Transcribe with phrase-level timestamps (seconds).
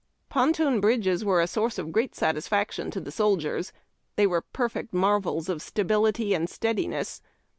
[0.29, 3.71] Ponton bridges were a source of great satisfaction to the soldiers.
[4.17, 7.21] The}^ were perfect marvels of stability and steadi ness.